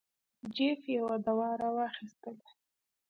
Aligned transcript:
جیف 0.55 0.81
یوه 0.97 1.15
دوا 1.25 1.49
را 1.61 1.69
واخیستله. 1.77 2.47